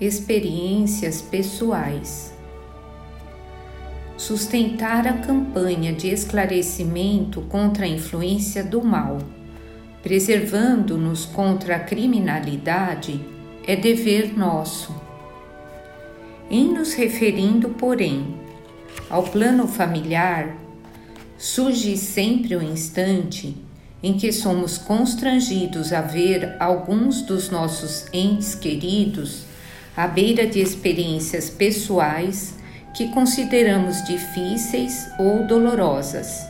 [0.00, 2.34] experiências pessoais.
[4.16, 9.18] Sustentar a campanha de esclarecimento contra a influência do mal,
[10.02, 13.20] preservando-nos contra a criminalidade,
[13.66, 14.94] é dever nosso.
[16.50, 18.36] Em nos referindo, porém,
[19.08, 20.56] ao plano familiar,
[21.38, 23.56] surge sempre o um instante
[24.02, 29.55] em que somos constrangidos a ver alguns dos nossos entes queridos
[29.96, 32.54] à beira de experiências pessoais
[32.94, 36.46] que consideramos difíceis ou dolorosas.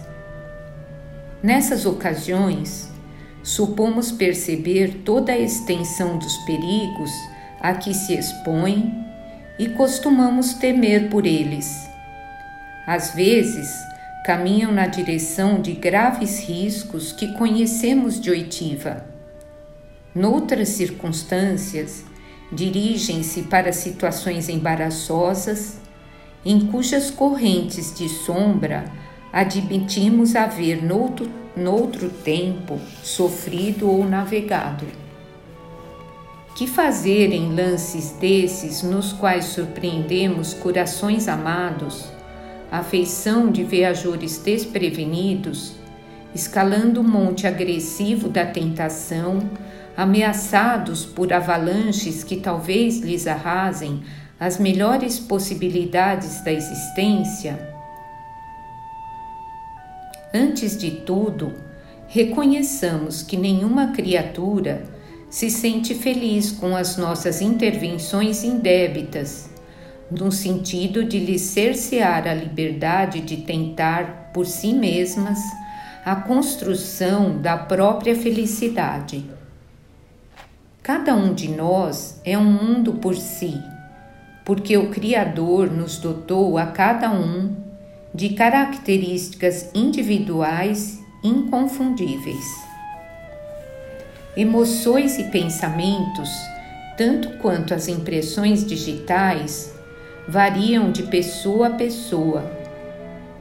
[1.43, 2.91] Nessas ocasiões,
[3.43, 7.11] supomos perceber toda a extensão dos perigos
[7.61, 8.93] a que se expõem
[9.59, 11.89] e costumamos temer por eles.
[12.87, 13.69] Às vezes,
[14.25, 19.07] caminham na direção de graves riscos que conhecemos de oitiva.
[20.15, 22.05] Noutras circunstâncias,
[22.53, 25.79] dirigem-se para situações embaraçosas,
[26.45, 28.85] em cujas correntes de sombra
[29.33, 34.87] admitimos haver noutro, noutro tempo sofrido ou navegado.
[36.55, 42.07] Que fazer em lances desses nos quais surpreendemos corações amados,
[42.71, 45.75] afeição de viajores desprevenidos,
[46.35, 49.51] escalando o monte agressivo da tentação,
[49.97, 54.03] ameaçados por avalanches que talvez lhes arrasem
[54.39, 57.75] as melhores possibilidades da existência?
[60.35, 61.55] Antes de tudo,
[62.09, 64.85] reconheçamos que nenhuma criatura
[65.31, 69.51] se sente feliz com as nossas intervenções indébitas,
[70.11, 75.39] no sentido de lhe cercear a liberdade de tentar por si mesmas
[76.05, 79.36] a construção da própria felicidade.
[80.87, 83.61] Cada um de nós é um mundo por si,
[84.45, 87.57] porque o Criador nos dotou a cada um
[88.15, 92.45] de características individuais inconfundíveis.
[94.37, 96.31] Emoções e pensamentos,
[96.97, 99.75] tanto quanto as impressões digitais,
[100.29, 102.49] variam de pessoa a pessoa.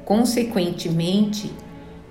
[0.04, 1.54] Consequentemente,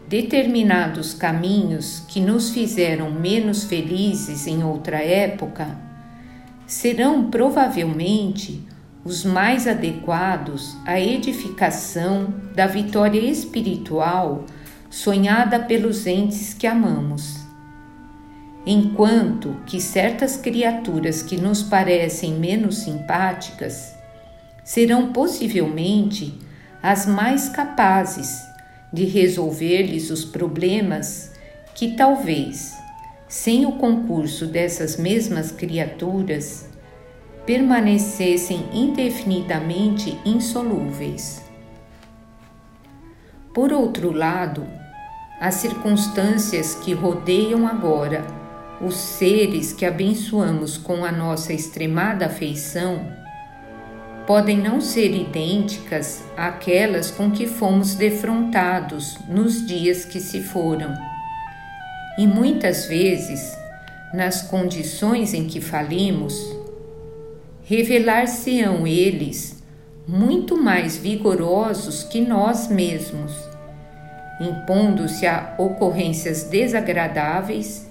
[0.08, 5.78] determinados caminhos que nos fizeram menos felizes em outra época
[6.66, 8.62] serão provavelmente
[9.04, 14.44] os mais adequados à edificação da vitória espiritual
[14.88, 17.44] sonhada pelos entes que amamos.
[18.66, 23.94] Enquanto que certas criaturas que nos parecem menos simpáticas
[24.64, 26.38] serão possivelmente
[26.82, 28.53] as mais capazes
[28.94, 31.32] de resolver-lhes os problemas
[31.74, 32.72] que talvez,
[33.28, 36.68] sem o concurso dessas mesmas criaturas,
[37.44, 41.42] permanecessem indefinidamente insolúveis.
[43.52, 44.64] Por outro lado,
[45.40, 48.24] as circunstâncias que rodeiam agora
[48.80, 53.23] os seres que abençoamos com a nossa extremada afeição
[54.26, 60.94] podem não ser idênticas àquelas com que fomos defrontados nos dias que se foram.
[62.16, 63.56] E muitas vezes,
[64.14, 66.34] nas condições em que falimos,
[67.64, 69.62] revelar-se-ão eles
[70.06, 73.32] muito mais vigorosos que nós mesmos,
[74.40, 77.86] impondo-se a ocorrências desagradáveis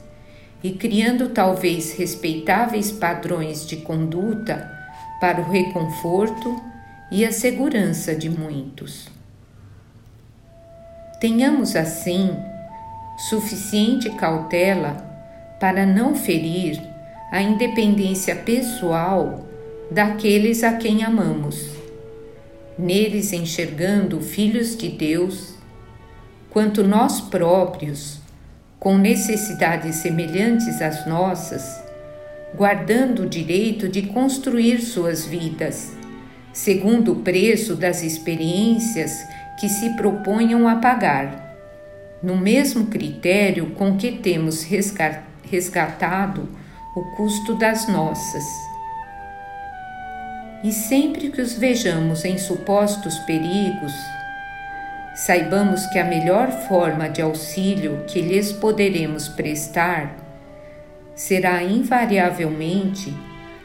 [0.64, 4.83] e criando talvez respeitáveis padrões de conduta
[5.20, 6.62] para o reconforto
[7.12, 9.08] e a segurança de muitos.
[11.20, 12.36] Tenhamos assim
[13.18, 14.98] suficiente cautela
[15.60, 16.82] para não ferir
[17.32, 19.48] a independência pessoal
[19.90, 21.70] daqueles a quem amamos,
[22.78, 25.54] neles enxergando filhos de Deus,
[26.50, 28.20] quanto nós próprios,
[28.80, 31.83] com necessidades semelhantes às nossas,
[32.56, 35.92] guardando o direito de construir suas vidas,
[36.52, 39.12] segundo o preço das experiências
[39.60, 41.56] que se proponham a pagar,
[42.22, 44.64] no mesmo critério com que temos
[45.50, 46.48] resgatado
[46.96, 48.44] o custo das nossas.
[50.64, 53.94] E sempre que os vejamos em supostos perigos,
[55.16, 60.23] saibamos que a melhor forma de auxílio que lhes poderemos prestar
[61.16, 63.14] será invariavelmente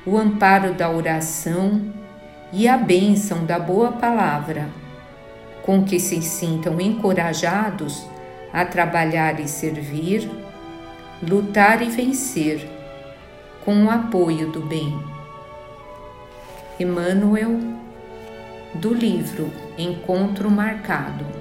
[0.06, 1.82] o amparo da oração
[2.52, 4.68] e a bênção da boa palavra,
[5.62, 8.06] com que se sintam encorajados
[8.52, 10.30] a trabalhar e servir,
[11.22, 12.66] lutar e vencer,
[13.64, 14.98] com o apoio do bem.
[16.80, 17.58] Emmanuel,
[18.74, 21.37] do livro Encontro Marcado.